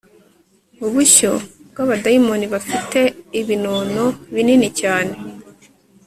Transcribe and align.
ubushyo 0.85 1.31
bw'abadayimoni 1.71 2.45
bafite 2.53 2.99
ibinono 3.39 4.03
binini 4.33 4.67
cyane 4.79 5.13